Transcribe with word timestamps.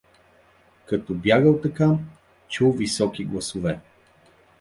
Като 0.85 1.13
бягал 1.13 1.59
така, 1.61 1.95
чул 2.47 2.71
високи 2.71 3.25
гласове. 3.25 3.79